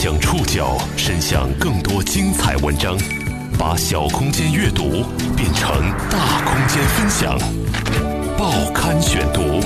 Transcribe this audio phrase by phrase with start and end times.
[0.00, 2.96] 将触角伸向更多精彩文章，
[3.58, 5.02] 把小空间阅读
[5.36, 5.68] 变成
[6.08, 7.36] 大空间分享。
[8.38, 9.60] 报刊选读，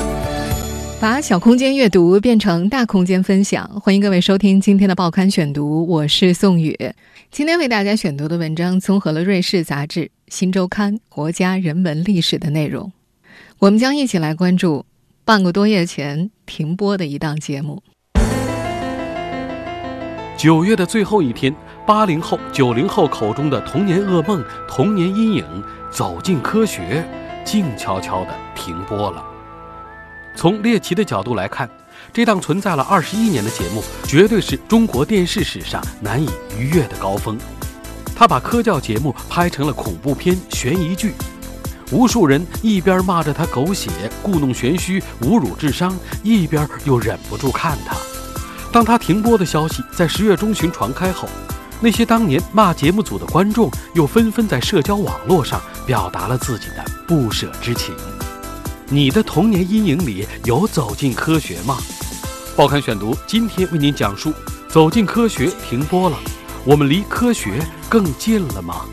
[0.98, 3.68] 把小空间阅读变成大空间分享。
[3.82, 6.74] 欢迎各位收听今天的报刊选读，我是宋宇。
[7.30, 12.90] 今天为大家选读的文章综合了《瑞士杂志》《新周刊》《国家人文历史》的内容。
[13.58, 14.87] 我们将一起来关注
[15.26, 17.83] 半个多月前停播的一档节目。
[20.37, 21.54] 九月的最后一天，
[21.86, 25.45] 八零后、九零后口中的童年噩梦、童年阴影，
[25.91, 27.06] 走进科学，
[27.45, 29.22] 静悄悄地停播了。
[30.34, 31.68] 从猎奇的角度来看，
[32.12, 37.38] 这档存在了二十一年的节目，绝对是中国电视史上难以逾越的高峰。
[38.16, 41.12] 他把科教节目拍成了恐怖片、悬疑剧，
[41.92, 43.91] 无数人一边骂着他狗血、
[44.22, 47.94] 故弄玄虚、侮辱智商，一边又忍不住看他。
[48.72, 51.28] 当他停播的消息在十月中旬传开后，
[51.78, 57.94] 那些当年骂节目组的观众又纷纷在社交网络上表达了自己的不舍之情。
[58.88, 61.77] 你的童年阴影里有走进科学吗？
[62.56, 64.32] 报刊选读今天为您讲述：
[64.70, 66.16] 走进科学停播了，
[66.64, 68.86] 我们离科学更近了吗？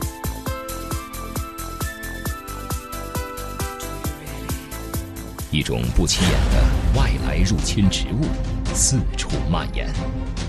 [5.51, 8.48] 一种不起眼的外来入侵植物。
[8.81, 9.85] 四处蔓延，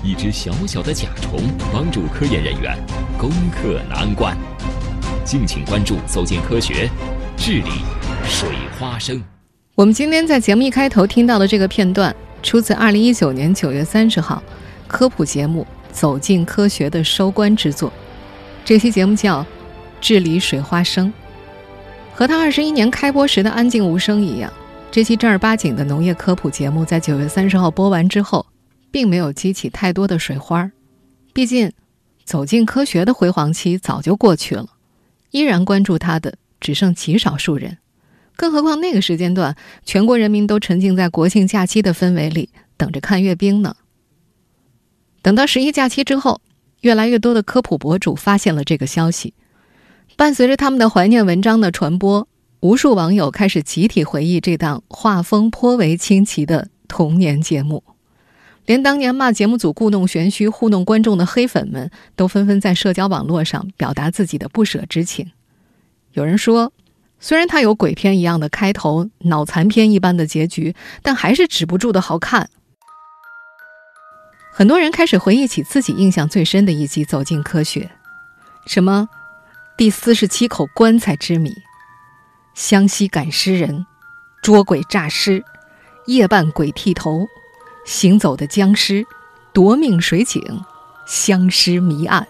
[0.04, 1.40] 一只小小的甲虫
[1.72, 2.78] 帮助科研人员
[3.18, 4.36] 攻克难关。
[5.24, 6.86] 敬请关注《走进科学》，
[7.36, 7.82] 智理
[8.24, 9.20] 水花生。
[9.74, 14.40] 我们今天在节目一开头听到的这个片段，出自二零一九年九月三十号
[14.86, 17.92] 科普节目《走进科学》的收官之作。
[18.64, 19.42] 这期节目叫
[20.00, 21.08] 《治理水花生》，
[22.14, 24.52] 和他二十一年开播时的《安静无声》一样。
[24.92, 28.44] 这期正儿八经的农业科普节目在九月三十号播完之后，
[28.90, 30.72] 并没有激起太多的水花儿。
[31.32, 31.70] 毕竟，
[32.24, 34.66] 走进科学的辉煌期早就过去了，
[35.30, 37.78] 依然关注它的只剩极少数人。
[38.34, 43.76] 更何况那个时间段，全国人民都沉浸在国庆假期的氛围里，等着看阅兵呢。
[45.22, 46.40] 等到十一假期之后，
[46.80, 49.34] 越来越多的科普博主发现了这个消息，
[50.16, 52.26] 伴随着他们的怀念文章的传播。
[52.60, 57.82] 无数网友开始集体回忆这档画风颇为清奇的童年节目，
[58.66, 65.30] 连当年骂节目组故弄玄虚、糊弄观众的黑粉们都纷纷在社交网络上表达自己的不舍之情。
[66.12, 66.70] 有人说，
[67.18, 72.50] 虽然它有鬼片一样的开头、脑残片一般的结局，但还是止不住的好看。
[74.52, 77.90] 很多人开始回忆起自己印象最深的一集《走进科学》，
[78.70, 79.08] 什么
[79.78, 81.50] 第四十七口棺材之谜。
[82.54, 83.86] 湘西赶尸人，
[84.42, 85.42] 捉鬼诈尸，
[86.06, 87.26] 夜半鬼剃头，
[87.84, 89.06] 行走的僵尸，
[89.52, 90.42] 夺命水井，
[91.06, 92.26] 相尸谜案。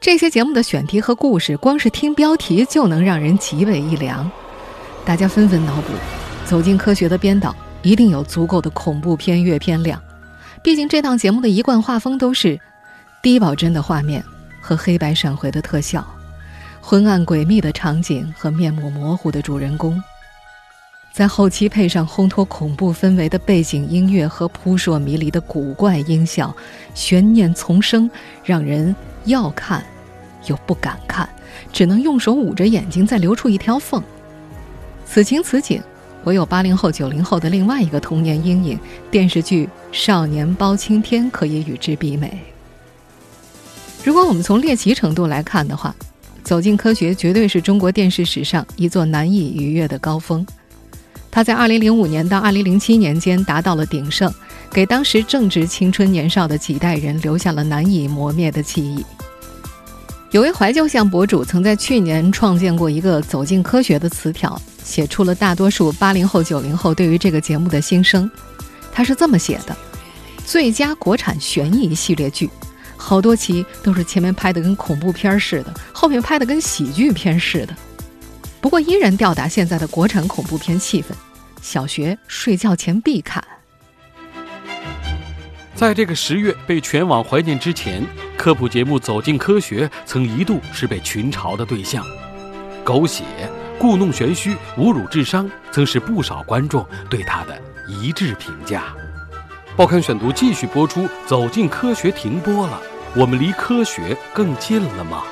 [0.00, 4.30] 这些节目的选题和故事，光是听标题就能让人脊背一凉。
[5.04, 5.92] 大家纷纷脑补，
[6.44, 9.98] 走进科学的编导一定有足够的恐怖片阅片量。
[10.62, 12.58] 毕竟这档节目的一贯画风都是
[13.22, 14.22] 低保真的画面
[14.60, 16.06] 和黑白闪回的特效。
[16.86, 20.00] 昏暗诡秘的场景和面目模糊的主人公，
[21.14, 26.54] 在后期配上烘托恐怖氛围的背景音乐和扑朔迷离的古怪音效，
[26.94, 28.08] 悬念丛生，
[28.44, 29.82] 让人要看
[30.44, 31.26] 又不敢看，
[31.72, 34.02] 只能用手捂着眼睛，再留出一条缝。
[35.06, 35.82] 此情此景，
[36.24, 38.78] 唯有八零后、九零后的另外一个童年阴影——
[39.10, 42.38] 电视剧《少年包青天》可以与之媲美。
[44.04, 45.96] 如果我们从猎奇程度来看的话，
[46.44, 50.46] 走进科学绝对是中国电视史上一座难以逾越的高峰，
[51.30, 54.32] 它在2005年到2007年间达到了鼎盛，
[54.70, 59.04] 给当时正值青春年少的几代人留下了难以磨灭的记忆。
[60.32, 68.30] 有位怀旧向博主曾在去年创建过一个“走进科学”的词条，写出了大多数80后、90后对于这个节目的心声。
[68.92, 69.76] 他是这么写的
[70.44, 72.50] ：“最佳国产悬疑系列剧。”
[73.04, 77.76] 好多期都是前面拍的跟恐怖片似的，后面拍的跟喜剧片似的，
[78.62, 81.08] 不过依然吊打现在的国产恐怖片气氛。
[81.60, 83.44] 小学睡觉前必看。
[85.74, 88.02] 在这个十月被全网怀念之前，
[88.38, 92.02] 科普节目《走进科学》曾一度是被群嘲的对象，
[92.82, 93.22] 狗血、
[93.78, 98.94] 故弄玄虚、侮辱智商，曾是不少观众对他的一致评价。
[99.76, 102.80] 报刊选读继续播出，《走进科学》停播了。
[103.16, 105.22] 我们离科学更近了吗？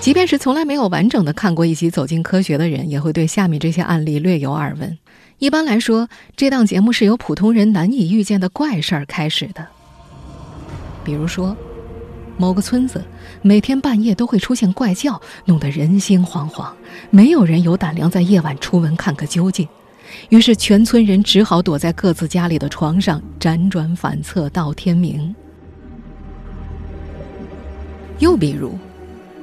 [0.00, 4.98] 即便是从来没有完整的看过一集《走进科学》的人，也会对下面这些案例略有耳闻。
[5.38, 9.66] 一般来说，这档节目是由普通人难以预见的怪事儿开始的。
[11.04, 11.54] 比如说，
[12.38, 13.04] 某个村子
[13.42, 16.72] 每天半夜都会出现怪叫，弄得人心惶惶，
[17.10, 19.68] 没有人有胆量在夜晚出门看个究竟。
[20.28, 25.34] 于是，全村人只好躲在各自家里的床上，辗转反侧到天明。
[28.18, 28.78] 又比如，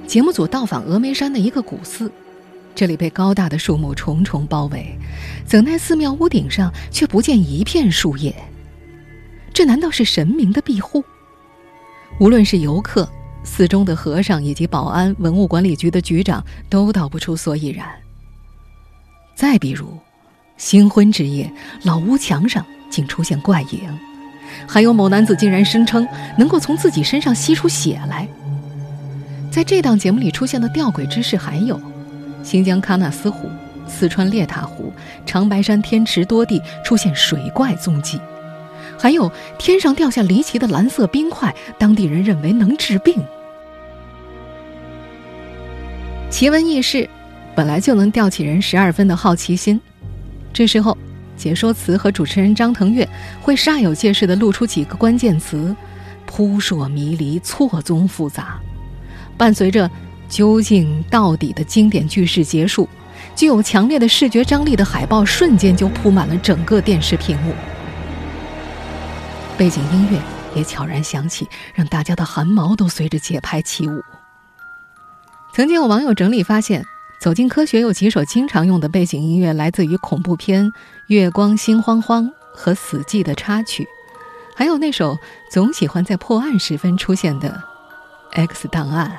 [0.05, 2.11] 节目组到访峨眉山的一个古寺，
[2.75, 4.97] 这里被高大的树木重重包围，
[5.45, 8.33] 怎奈寺庙屋顶上却不见一片树叶。
[9.53, 11.03] 这难道是神明的庇护？
[12.19, 13.09] 无论是游客、
[13.43, 17.87] 寺中的和尚以及保安、文物管理局的局长，都道不出所以然。
[19.35, 19.97] 再比如，
[20.57, 21.51] 新婚之夜，
[21.83, 23.81] 老屋墙上竟出现怪影，
[24.67, 26.07] 还有某男子竟然声称
[26.37, 28.27] 能够从自己身上吸出血来。
[29.51, 31.79] 在这档节目里出现的吊诡之事还有：
[32.43, 33.49] 新疆喀纳斯湖、
[33.87, 34.91] 四川列塔湖、
[35.25, 38.19] 长白山天池多地出现水怪踪迹，
[38.97, 43.15] 还有天上掉下离奇的蓝色冰块，当地人认为能治病。
[46.29, 47.09] 奇闻异事
[47.55, 49.79] 本来就能吊起人十二分的好奇心，
[50.53, 50.97] 这时候
[51.35, 53.07] 解说词和主持人张腾岳
[53.41, 55.75] 会煞有介事地露出几个关键词，
[56.25, 58.59] 扑朔迷离，错综复杂。
[59.37, 59.89] 伴随着
[60.27, 62.89] “究竟到底”的经典句式结束，
[63.35, 67.53] 具有强烈的视觉张力的海报瞬间就铺满了整个电视屏幕。
[69.55, 70.19] 背景音乐
[70.55, 74.01] 也悄然响起，让大家的汗毛都随着节拍起舞。
[75.53, 76.81] 曾经有网友整理发现，
[77.19, 80.65] 《走进科学》有几首经常用的背景音乐来自于恐怖片
[81.07, 83.87] 《月光心慌慌》和《死寂》的插曲，
[84.55, 85.17] 还有那首
[85.49, 87.49] 总喜欢在破案时分出现的
[88.35, 89.17] 《X 档案》。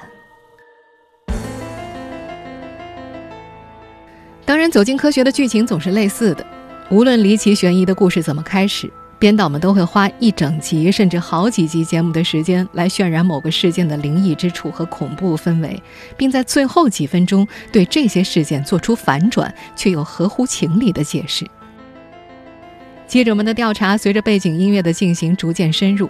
[4.44, 6.46] 当然，走进科学的剧情总是类似的。
[6.90, 15.82] 无论离奇悬疑的故事怎么开始，编导们都会花一整集甚至好几集节目的时间来渲染某个事件的灵异之处和恐怖氛围，
[16.16, 21.44] 并在最后几分钟对这些事件做出反转却又合乎情理的解释。
[23.08, 26.08] 记者们的调查随着背景音乐的进行逐渐深入。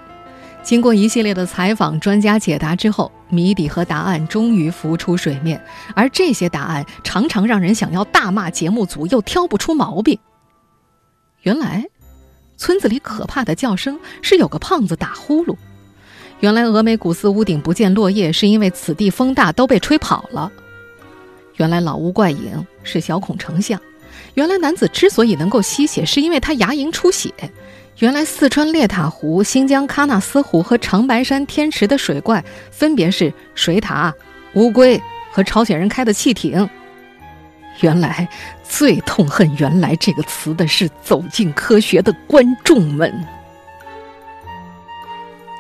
[0.62, 5.58] 经过一系列的采访、专家解答之后，谜底和答案终于浮出水面。
[5.94, 10.18] 而这些答案常常让人想要大骂节目组，又挑不出毛病。
[11.42, 11.86] 原来，
[12.58, 15.56] 村子里可怕的叫声是有个胖子打呼噜。
[16.40, 20.52] 原来，峨眉古寺屋顶不见落叶，是因为此地风大都被吹跑了。
[21.56, 23.80] 原来，老屋怪影是小孔成像。
[24.34, 27.32] 原来，男子之所以能够吸血，是因为他牙龈出血。
[27.98, 34.12] 原来四川列塔湖、新疆喀纳斯湖和长白山天池的水怪，分别是水獭、
[34.54, 35.00] 乌龟
[35.32, 36.68] 和朝鲜人开的汽艇。
[37.80, 38.28] 原来
[38.68, 43.12] 最痛恨“原来”这个词的是走进科学的观众们。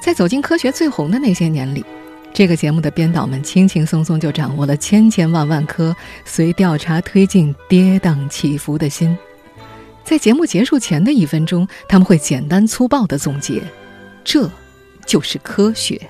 [0.00, 1.84] 在走进科学最红的那些年里，
[2.32, 5.94] 这个节目的编导们轻轻松松就掌握了千千万万颗
[6.24, 9.16] 随调查推进跌宕起伏的心。
[10.04, 13.62] 在节目结束前的一分钟，他们会简单粗暴的总结
[14.24, 14.48] ：“这，
[15.04, 16.00] 就是科学。”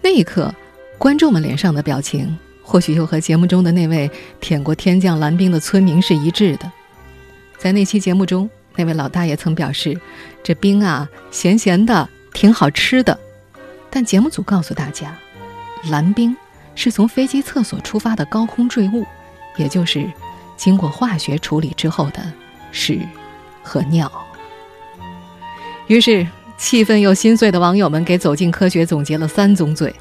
[0.00, 0.54] 那一刻，
[0.96, 6.72] 观众们脸上的表情或许又和节目中的那位舔过天降蓝冰的村民是一致的。
[7.58, 10.00] 在那期节目中，那位老大爷曾表示
[10.42, 13.16] ：“这冰啊，咸咸的，挺好吃的。”
[13.90, 15.16] 但节目组告诉大家，
[15.90, 16.36] 蓝冰
[16.74, 19.06] 是从飞机厕所出发的高空坠物，
[19.56, 20.10] 也就是
[20.56, 22.20] 经过化学处理之后的。
[22.72, 23.00] 屎
[23.62, 24.10] 和尿。
[25.86, 26.26] 于是，
[26.58, 29.94] 气愤又心碎的网友们给《走进科学》总结了三宗罪：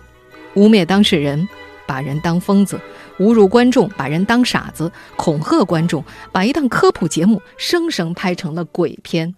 [0.55, 1.47] 污蔑当事人，
[1.85, 2.77] 把人当疯子；
[3.19, 9.35] 侮辱观众，把人当傻子；恐吓观众，把一档科普节目生生拍成了鬼片。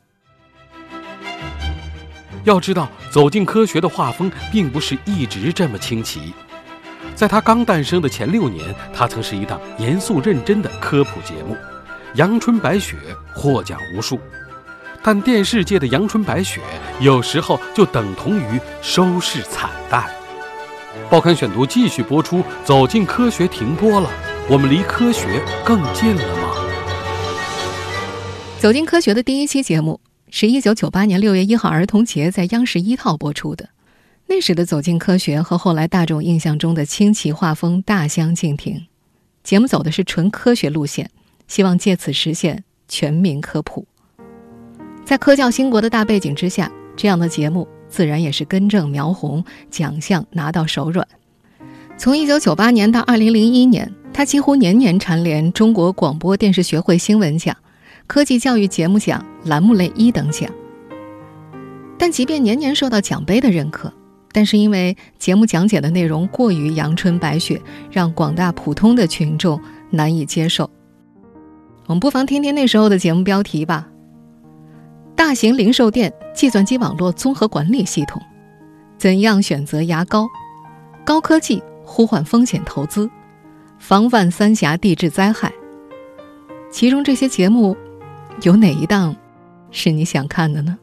[2.44, 6.34] 要知道，《走进科学》的画风并不是一直这么清奇。
[7.16, 11.56] 在他刚诞生的前六年，他曾是一档严肃认真的科普节目。
[12.16, 12.96] 阳春白雪
[13.34, 14.20] 获奖无数，
[15.02, 16.62] 但电视界的阳春白雪
[17.00, 20.06] 有时候就等同于收视惨淡。
[21.10, 24.10] 报刊选读继续播出，走进科学停播了，
[24.50, 26.52] 我们离科学更近了吗？
[28.60, 30.00] 走进科学的第一期节目
[30.30, 33.70] 是一九九八年六月一号儿童节在央视一套播出的，
[34.28, 38.88] 那时的走进科学和后来大众印象中的清奇画风大相径庭，
[39.44, 41.10] 节目走的是纯科学路线。
[41.48, 43.86] 希望借此实现全民科普。
[45.06, 51.08] 在科教兴国的大背景之下，这样的节目自然也是根正苗红，奖项拿到手软。
[51.98, 57.56] 从1998年到2001年，他几乎年年蝉联中国广播电视学会新闻奖、
[58.06, 60.52] 科技教育节目奖栏目类一等奖。
[61.98, 63.90] 但即便年年受到奖杯的认可，
[64.34, 69.58] 但是因为节目讲解的内容过于阳春白雪，让广大普通的群众
[69.90, 70.70] 难以接受。
[71.86, 73.88] 我们不妨听听那时候的节目标题吧：
[75.16, 78.22] 大型零售店计算机网络综合管理系统，
[78.98, 80.28] 怎样选择牙膏？
[81.06, 83.10] 高科技呼唤风险投资，
[83.80, 85.52] 防范三峡地质灾害。
[86.70, 87.78] 其中这些节目，
[88.42, 89.16] 有哪一档
[89.72, 90.78] 是你想看的呢？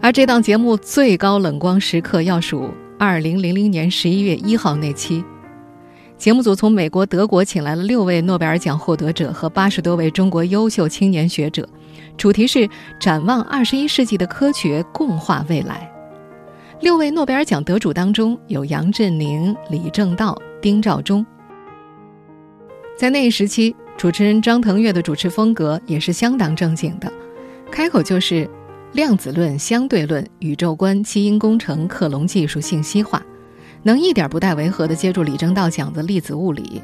[0.00, 5.24] 而这档节目最高冷光时刻要数二零零零年十一月一号那期，
[6.16, 11.68] 节目组从美国、德国请来了六位诺贝尔奖获得者和八十多位中国优秀青年学者，
[12.16, 12.68] 主题是
[12.98, 15.90] 展望二十一世纪的科学，共话未来。
[16.80, 21.24] 六位诺贝尔奖得主当中有杨振宁、李政道、丁肇中。
[22.96, 27.12] 在那一时期，主持人张腾岳的主持风格也是相当正经的，
[27.70, 28.48] 开口就是。
[28.92, 33.22] 量子论、相对论、宇宙观、基因工程、克隆技术、信息化，
[33.84, 36.82] 能一点不带违和的接住李政道讲的粒子物理。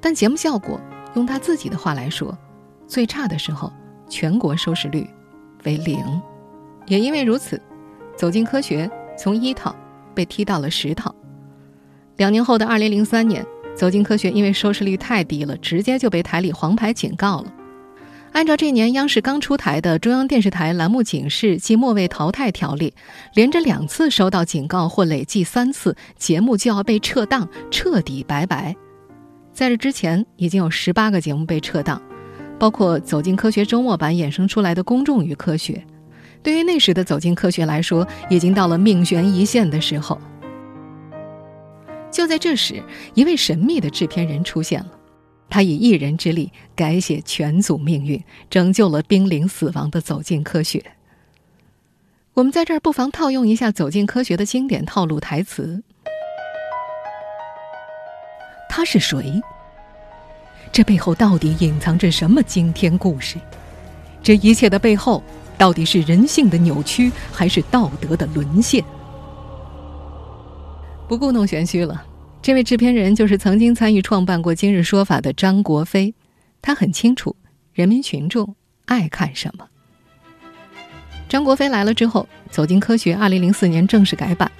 [0.00, 0.80] 但节目效果，
[1.14, 2.36] 用他自己的话来说，
[2.92, 3.72] 最差的时候，
[4.06, 5.08] 全国收视率
[5.64, 5.98] 为零。
[6.86, 7.58] 也因为如此，
[8.18, 9.74] 走进科学从一套
[10.14, 11.14] 被踢到了十套。
[12.18, 13.42] 两年后的二零零三年，
[13.74, 17.50] 走进科学因为收视率太低了，直接就被台里黄牌警告了。
[18.32, 22.92] 按照这年央视刚出台的中央电视台栏目警示及末位淘汰条例，
[23.32, 28.76] 连着两次收到警告或累计三次，节目就要被撤档，彻底拜拜。
[29.50, 32.02] 在这之前，已经有十八个节目被撤档，
[32.62, 35.72] 包括《走进科学》周末版衍生出来的《公众与科学》。
[36.44, 40.16] 对于那时的《走进科学》来说，已经到了命悬一线的时候。
[42.08, 42.80] 就在这时，
[43.14, 44.92] 一位神秘的制片人出现了。
[45.50, 50.78] 他以一人之力改写全组命运，拯救了濒临死亡的《走进科学》。
[52.34, 55.82] 我们在这儿不妨套用一下《走进科学》的经典套路台词
[58.70, 59.42] ：“他是谁？
[60.72, 63.36] 这背后到底隐藏着什么惊天故事？
[64.22, 65.22] 这一切的背后，
[65.58, 68.82] 到底是人性的扭曲，还是道德的沦陷？”
[71.06, 72.02] 不故弄玄虚了。
[72.40, 76.14] 这位制片人就是曾经参与创办过《今日说法》的张国飞，
[76.62, 77.36] 他很清楚
[77.74, 79.66] 人民群众爱看什么。
[81.28, 84.50] 张国飞来了之后，《走进科学》二零零四年正式改版，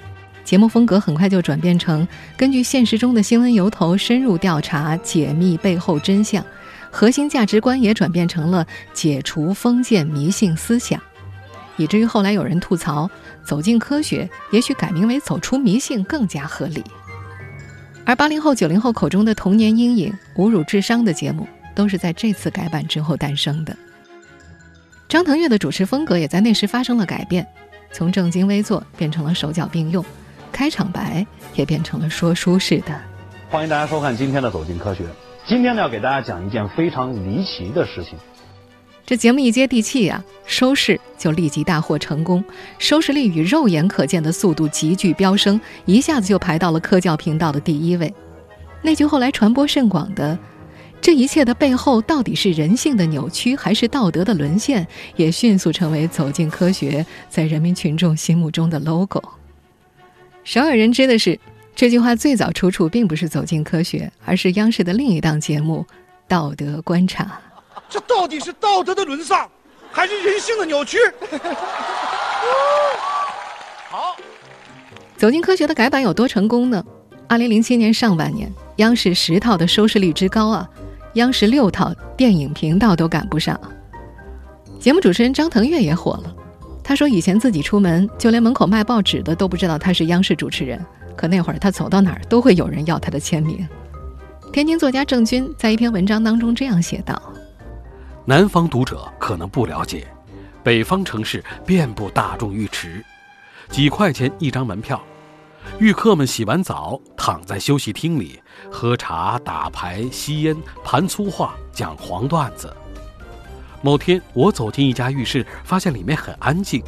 [0.43, 6.45] 节目风格很快就转变成根据现实中的新闻由头深入调查、解密背后真相，
[6.91, 11.01] 核心价值观也转变成了解除封建迷信思想，
[11.77, 13.05] 以至于后来有人吐槽，
[13.43, 16.83] 《走进科学》也许改名为《走出迷信》更加合理。
[18.05, 23.75] 而八零后、九零后口中的童年阴影、侮辱智商的节目，都是在这次改版之后诞生的。
[25.07, 27.47] 张腾岳的主持风格也在那时发生了改变，
[27.93, 30.03] 从正襟危坐变成了手脚并用，
[30.53, 32.97] 开场白也变成了说书式的。
[33.49, 35.03] 欢迎大家收看今天的《走进科学》，
[35.45, 38.17] 今天呢要给大家讲一件非常离奇的事情。
[39.05, 42.41] 这节目一接地气呀，收视就立即大获成功，
[42.79, 48.13] 收视率与肉眼可见的速度急剧飙升，一下子就排到了科教频道的第一位。
[48.81, 50.39] 那句后来传播甚广的
[51.01, 59.21] “这一切的背后到底是人性的扭曲，还是道德的沦陷”，也迅速成为走进科学在人民群众心目中的 logo。
[60.43, 61.39] 少有人知的是，
[61.75, 65.85] 这句话最早出处并不是走进科学，而是央视的另一档节目
[66.27, 67.23] 《道德观察》。
[67.89, 69.49] 这到底是道德的沦丧，
[69.91, 70.97] 还是人性的扭曲？
[73.89, 74.15] 好，
[75.15, 76.83] 走进科学的改版有多成功呢？
[77.29, 80.69] 二零零七年上半年，央视十套的收视率之高啊，
[81.13, 83.59] 央视六套电影频道都赶不上。
[84.79, 86.32] 节目主持人张腾岳也火了，
[86.83, 90.85] 他说以前自己出门，就连门口卖报纸的都不知道他是央视主持人，
[91.15, 93.65] 可那会儿他走到哪儿都会有人要他的签名。
[94.51, 97.19] 天津作家郑钧在一篇文章当中这样写道。
[98.25, 100.05] 南方读者可能不了解，
[100.61, 103.03] 北方城市遍布大众浴池，
[103.69, 105.01] 几块钱一张门票，
[105.79, 112.71] 浴客们洗完澡躺在休息厅里喝茶、打牌、吸烟、盘粗话、讲黄段子。
[113.83, 116.81] 某天，我走进一家浴室，发现里面很安静，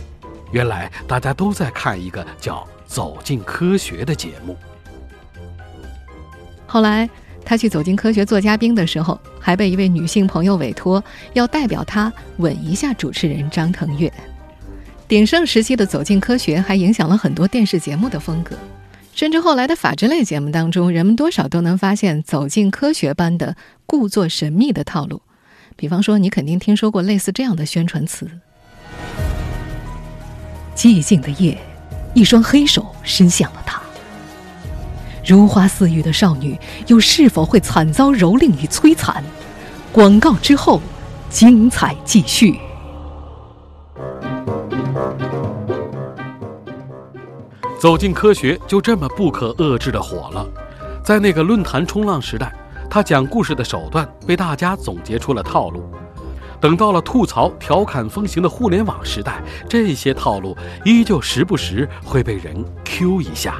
[0.51, 4.57] 原来大家都在看一个叫《走进科学》的节目。
[6.65, 7.07] 后来。
[7.47, 14.11] 他去走进科学做嘉宾的时候，还被一位女性朋友委托要代表他吻一下主持人张腾岳。
[15.07, 18.57] 鼎盛时期的走进科学还影响了很多电视节目的风格，
[19.13, 25.21] 甚至后来的法制类节目当中，人们多少都能发现走进科学般的故作神秘的套路。
[25.77, 28.29] 比方说，你肯定听说过类似这样的宣传词：
[30.75, 31.57] 寂静的夜，
[32.13, 33.81] 一双黑手伸向了他。
[35.25, 39.23] 如花似玉的少女，又是否会惨遭蹂躏与摧残？
[39.91, 40.81] 广告之后，
[41.29, 42.59] 精彩继续。
[47.79, 50.47] 走进科学就这么不可遏制的火了，
[51.03, 52.53] 在那个论坛冲浪时代，
[52.95, 55.83] 他讲故事的手段被大家总结出了套路。
[56.61, 63.59] 等到了吐槽、调侃风行的互联网时代，这些套路依旧时不时会被人 Q 一下。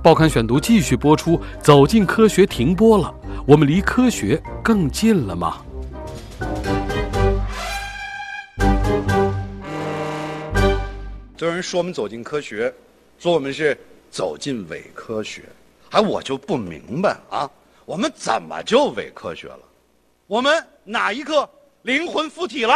[0.00, 3.12] 报刊选读继续播出，走进科学停播了，
[3.44, 5.56] 我们离科学更近了吗？
[11.38, 12.72] 有人说我们走进科学。
[13.18, 13.76] 说我们是
[14.08, 15.42] 走进伪科学，
[15.90, 17.50] 哎，我就不明白啊，
[17.90, 19.58] 我们怎么就伪科学了？
[20.28, 21.50] 我们哪一刻
[21.82, 22.72] 灵魂附体了？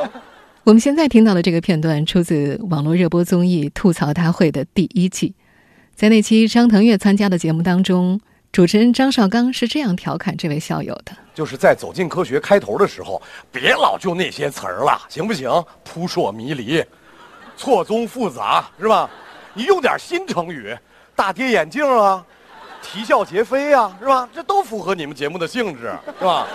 [0.64, 5.34] 我们现在听到的这个片段出自网络热播综艺《吐槽大会》的第一季，
[5.94, 8.18] 在那期张腾岳参加的节目当中，
[8.50, 13.20] 主持人张绍刚是这样调侃这位校友的：就是在走进科学开头的时候，
[13.52, 15.50] 别老就那些词儿了，行不行？
[15.84, 16.82] 扑朔迷离，
[17.58, 19.10] 错综复杂，是吧？
[19.52, 20.74] 你用点新成语，
[21.14, 22.24] 大跌眼镜啊，
[22.82, 24.28] 啼笑皆非啊，是吧？
[24.34, 26.46] 这都符合你们节目的性质，是吧？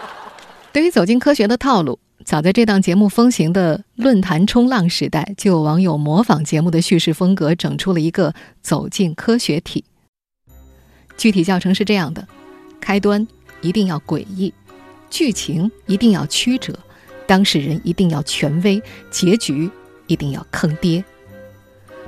[0.72, 9.84] 对于走进科学的套路，早在这档节目风行的论坛冲浪时代，就有网友模仿节目的叙事风格，整出了一个走进科学体。
[11.16, 12.26] 具体教程是这样的：
[12.80, 13.26] 开端
[13.62, 14.52] 一定要诡异，
[15.08, 16.78] 剧情一定要曲折，
[17.26, 19.70] 当事人一定要权威，结局
[20.06, 21.02] 一定要坑爹。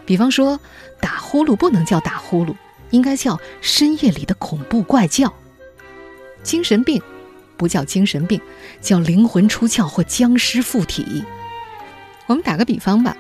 [0.05, 0.61] 比方说，
[1.01, 2.55] 打呼噜不能叫打呼噜，
[2.91, 5.29] 应该叫深夜里的恐怖怪叫；
[6.43, 7.03] 精神病
[7.57, 8.41] 不叫精神病，
[8.81, 11.25] 叫灵魂出窍或僵尸附体。
[12.27, 13.17] 我们打个比方吧，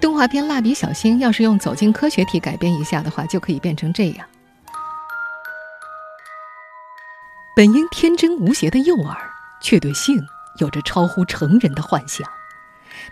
[0.00, 4.26] 动画片《蜡笔小新》要是用走进科学体改编一下的话，就可以变成这样：
[7.54, 9.16] 本应天真无邪的幼儿，
[9.60, 10.20] 却对性
[10.60, 12.26] 有着超乎成人的幻想，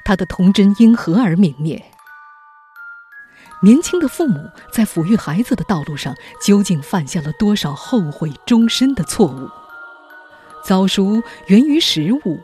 [0.04, 1.84] 他的童真因何而泯灭？
[3.62, 9.48] 年轻的父母在抚育孩子的道路上，究竟犯下了多少后悔终身的错误？
[10.62, 12.38] 早熟源于食物，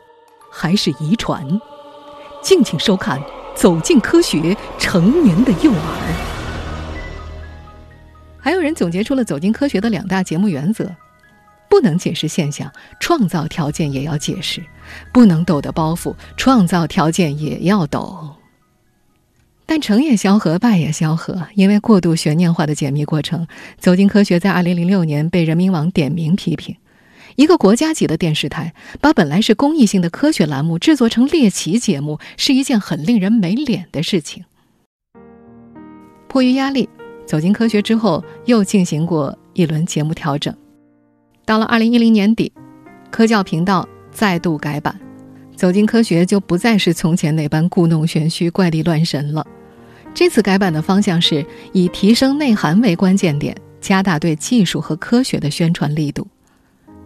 [0.51, 1.45] 还是遗传？
[2.41, 3.19] 敬请收看
[3.55, 5.75] 《走进科学：成年的幼儿》。
[8.39, 10.93] 还有人总结出了走进科学的两大节目原则：
[11.69, 14.61] 不能解释现象，创造条件也要解释；
[15.13, 18.35] 不能抖的包袱，创造条件也要抖。
[19.65, 21.47] 但成也萧何，败也萧何。
[21.55, 23.45] 因为过度悬念化的解密过程，
[23.77, 26.75] 《走进科学》在2006年被人民网点名批评。
[27.35, 34.43] 一个国家级的电视台把本来是公益性的科学栏目制作成猎奇节目，是一件很令人没脸的事情。
[36.27, 36.87] 迫于压力，
[37.25, 40.55] 《走进科学》之后又进行过一轮节目调整。
[41.45, 42.51] 到了2010年底，
[43.09, 45.02] 科教频道再度改版。
[45.55, 49.45] 走进科学就不再是从前那般故弄玄虚、怪力乱神了。
[50.13, 56.27] 这次改版的方向是以提升内涵为关键点，加大对技术和科学的宣传力度。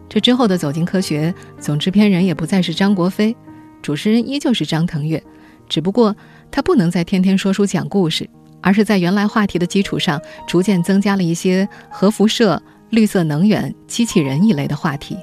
[0.09, 3.35] 这之后的走进科学总制片人也不再是张国飞，
[3.81, 5.21] 主持人依旧是张腾岳，
[5.69, 6.15] 只不过
[6.49, 8.29] 他不能再天天说书讲故事，
[8.61, 15.17] 而是在原来话题的基础上，逐渐增加了一些核辐射、绿色能源、机器人一类的话题。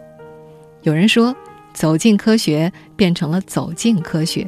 [0.83, 1.35] 有人说。
[1.75, 4.47] 走进科学变成了走进科学，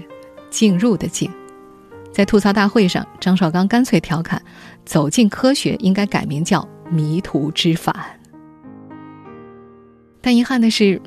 [0.49, 1.31] 进入的进。
[2.13, 4.41] 在吐槽大会上，张绍刚干脆调侃
[4.87, 7.95] ：“走进科学应该改名叫迷途知返。”
[10.23, 10.99] 但遗憾的是，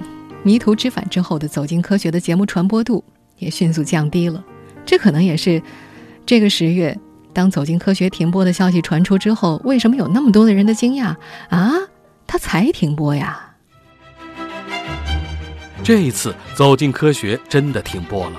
[0.44, 3.04] 迷途知返之后的走进科学的节目传播度
[3.38, 4.44] 也迅速降低了。
[4.86, 5.62] 这可能也是
[6.26, 6.96] 这个十月，
[7.34, 11.16] 当走进科学停播的消息传出之后，为什么有那么多的人的惊讶
[11.50, 11.72] 啊？
[12.28, 13.49] 他才停播呀？
[15.84, 18.34] 这一次走进科学真的停播了。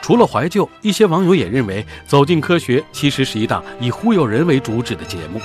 [0.00, 5.40] 除了怀旧，一些网友也认为走进科学其实是一档以忽悠人为主旨的节目，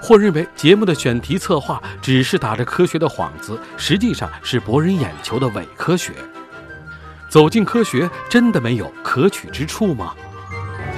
[0.00, 6.12] 或认为节目的选题策划只是打着科学的幌子，实际上是博人眼球的伪科学。
[7.28, 10.14] 走进科学真的没有可取之处吗？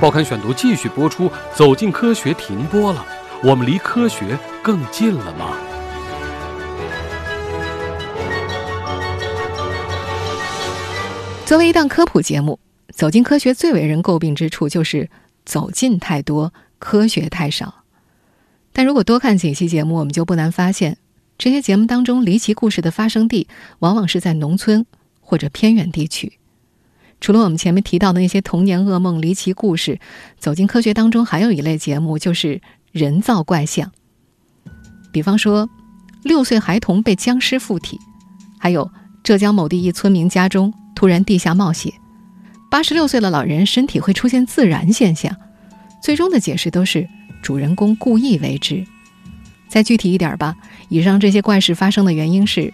[0.00, 1.30] 报刊选读继续播出。
[1.52, 3.04] 走进科学停播了，
[3.42, 5.56] 我们离科学更近了吗？
[11.50, 12.60] 作为一档科普节目，
[12.94, 15.10] 《走进科学》最为人诟病之处就是
[15.44, 17.82] 走进太多，科学太少。
[18.72, 20.96] 但如果多看几期节目，我们就不难发现，
[21.36, 23.48] 这些节目当中离奇故事的发生地
[23.80, 24.86] 往往是在农村
[25.20, 26.38] 或者偏远地区。
[27.20, 29.98] 除了我们前面提到的那些童年噩梦、离奇故事，
[30.38, 33.90] 走进科学当中还有一类节目，就是人造怪象。
[35.10, 35.68] 比方说，
[36.22, 37.98] 六岁孩童被僵尸附体，
[38.56, 38.88] 还有
[39.22, 41.92] 浙江某地一村民家中突然地下冒血，
[42.70, 45.34] 八十六岁的老人身体会出现自燃现象，
[46.02, 47.08] 最终的解释都是
[47.42, 48.84] 主人公故意为之。
[49.68, 50.56] 再具体一点吧，
[50.88, 52.72] 以上这些怪事发生的原因是，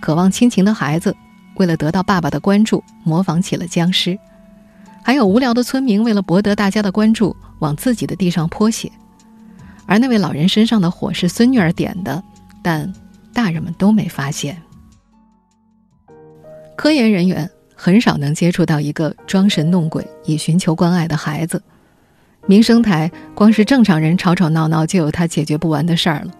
[0.00, 1.16] 渴望亲情的孩子。
[1.56, 4.16] 为了得到爸爸的关注，模仿起了僵尸；
[5.02, 8.90] 还有无聊的村民为了博得大家的关注，往自己的地上泼血。
[9.84, 12.22] 而那位老人身上的火是孙女儿点的，
[12.62, 12.90] 但
[13.34, 14.62] 大人们都没发现。
[16.76, 21.62] 科研人员很少能接触到一个装神弄鬼以寻求关爱的孩子。
[22.46, 26.32] 民生台光是正常人吵吵闹闹就有他解决不完的事儿了。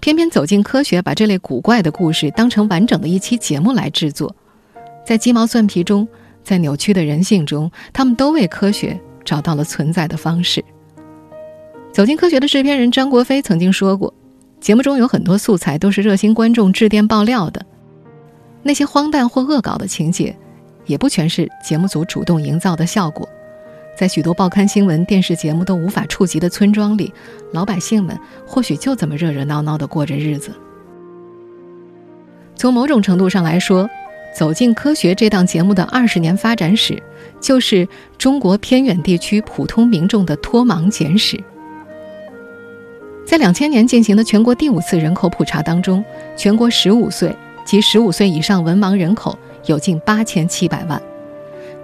[0.00, 4.34] 偏偏走进科学，把这类古怪的故事当成完整的一期节目来制作，
[5.06, 6.06] 在鸡毛蒜皮中，
[6.44, 10.64] 在扭曲的人性中，他们都为科学找到了存在的方式。
[11.92, 14.12] 走进科学的制片人张国飞曾经说过，
[14.60, 17.64] 节目中有很多素材都是热心观众致电爆料的，
[18.66, 20.36] 那些荒诞或恶搞的情节，
[20.86, 23.28] 也不全是节目组主动营造的效果。
[23.96, 27.14] 在许多报刊新闻、电视节目都无法触及的村庄里，
[27.52, 30.50] 老百姓们或许就这么热热闹闹地过着日子。
[32.56, 33.84] 从某种程度上来说，
[34.36, 37.00] 《走进科学》这档节目的二十年发展史，
[37.40, 37.86] 就是
[38.18, 41.40] 中国偏远地区普通民众的脱盲简史。
[43.24, 46.04] 在两千年进行的全国第五次人口普查当中，
[46.36, 47.34] 全国十五岁
[47.66, 51.02] 及十五岁以上文盲人口有近八千七百万。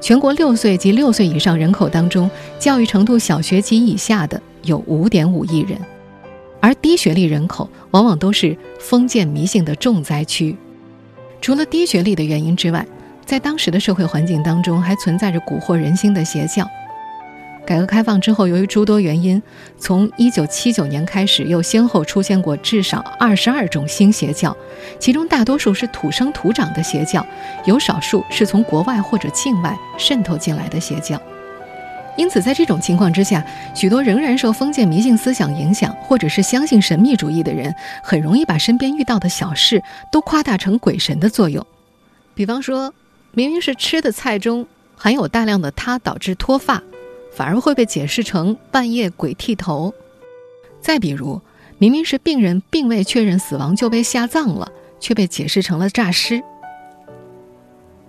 [0.01, 5.79] 全国六岁及六岁以上人口当中，教育程度小学及以下的有五点五亿人，
[6.61, 10.57] 而低学历人口往往都是封建迷信的重灾区。
[11.41, 12.87] 除了低学历的原因之外，
[13.25, 16.69] 在当时的社会环境当中，还存在着蛊惑人心的邪教。
[17.65, 19.41] 改革开放之后，由于诸多原因，
[19.79, 24.57] 从1979年开始，又先后出现过至少22种新邪教，
[24.99, 27.25] 其中大多数是土生土长的邪教，
[27.65, 31.21] 有少数是从国外或者境外渗透进来的邪教。
[32.17, 33.43] 因此，在这种情况之下，
[33.75, 41.65] 许多仍然受封建迷信思想影响，或者是相信神秘主义的人，很容易把身边遇到的小事都夸大成鬼神的作用。
[42.35, 42.93] 比方说，
[43.31, 46.83] 明明是吃的菜中含有大量的它导致脱发。
[47.35, 49.93] 反而会被解释成半夜鬼剃头。
[50.81, 51.41] 再比如，
[51.79, 56.43] 明明是病人并未确认死亡就被下葬了，却被解释成了诈尸。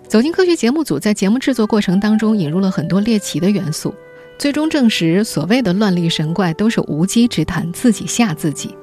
[0.06, 3.94] 走进科学节目组在节目制作过程当中引入了很多猎奇的元素，
[4.38, 8.76] 最终证实所谓的乱立神怪都是无稽之谈，自己吓自己。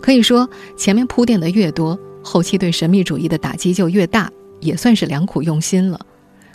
[0.00, 6.00] 可以说，前面铺垫的越多，后期对神秘主义的打击就越大，也算是良苦用心了。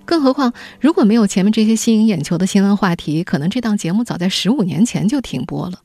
[0.07, 5.81] 更何况，如果没有前面这些吸引眼球的新闻话题，可能这档节目早在十五年前就停播了。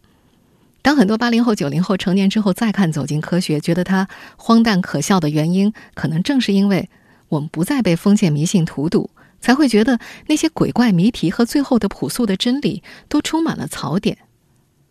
[0.81, 6.89] 当很多八零后、九零后成年之后再看《走进科学》，觉得它荒诞可笑的原因，可能正是因为
[7.29, 14.19] 我们不再被封建迷信荼毒，才会觉得那些鬼怪谜题和最后的朴素的真理都充满了槽点。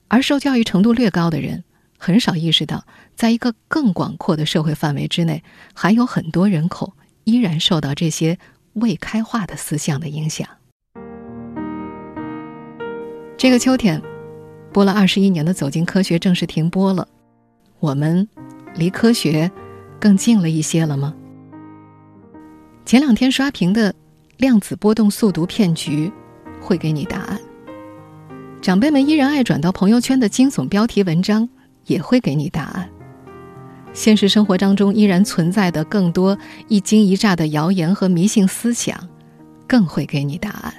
[0.10, 1.64] 而受教育程度略高的人，
[1.98, 5.42] 很少意识到，在一个更广阔的社会范围之内，
[5.74, 8.38] 还有很多人口依然受到这些。
[8.74, 10.48] 未开化的思想的影响。
[13.38, 14.02] 这个秋天，
[14.72, 17.08] 播了二十一年的《走进科学》正式停播了。
[17.80, 18.28] 我们
[18.76, 19.52] 离科学
[20.00, 21.16] 更近了一些了吗？
[22.86, 23.94] 前两天刷屏的
[24.38, 26.12] 量子波动速读骗局
[26.62, 27.40] 会给你答案。
[28.62, 31.50] 长辈们依然爱转到朋友圈的惊悚标题文章
[31.86, 32.88] 也会给你答案。
[33.94, 38.98] 现实生活当中依然存在的更多一惊一乍的谣言和迷信思想，
[39.68, 40.74] 更会给你答案。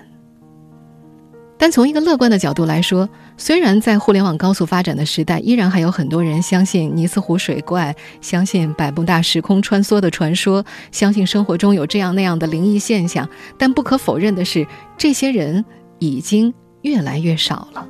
[1.58, 13.28] 但从一个乐观的角度来说，虽然在互联网高速发展的时代，依然还有很多人相信尼斯湖水怪，相信百慕大时空穿梭的传说，相信生活中有这样那样的灵异现象。
[13.56, 14.66] 但不可否认的是，
[14.98, 15.64] 这些人
[16.00, 17.86] 已经越来越少了。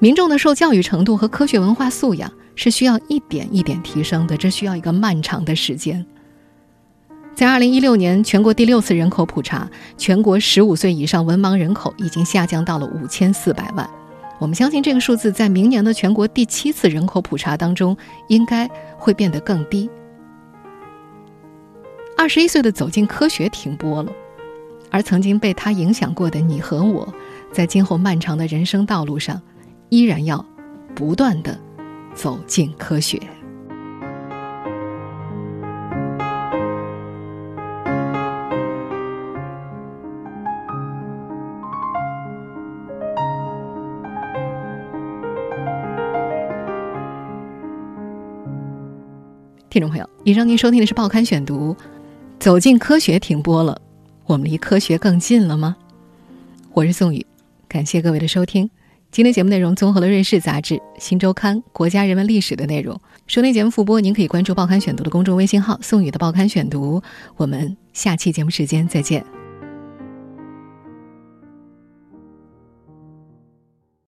[0.00, 2.32] 民众的受教育程度和科学文化素养。
[2.54, 6.04] 是需要一点一点提升的，这需要一个漫长的时间。
[7.34, 13.88] 在二零一六年全国第六次人口普查，全国十五岁以上文盲人口已经下降到了五千四百万。
[14.38, 17.96] 我们相信这个数字在明年的全国第七次人口普查当中
[18.28, 19.90] 应该会变得更低。
[22.16, 24.12] 二十一岁的走进科学停播了，
[24.90, 27.12] 而曾经被他影响过的你和我，
[27.52, 29.42] 在今后漫长的人生道路上，
[29.88, 30.44] 依然要。
[30.94, 31.58] 不断的
[32.14, 33.20] 走进科学。
[49.68, 51.74] 听众朋友，以上您收听的是《报刊选读》，
[52.38, 53.76] 走进科学停播了，
[54.24, 55.74] 我们离科学更近了吗？
[56.72, 57.26] 我是宋宇，
[57.66, 58.70] 感谢各位的收听。
[59.14, 63.00] 今天节目内容综合了《瑞士杂志》《新周刊》《国家人文历史》的内容。
[63.28, 67.00] 收听节目复播，您可以关注《报刊选读》的公众微信号“宋宇的报刊选读”。
[67.38, 69.24] 我们下期节目时间再见。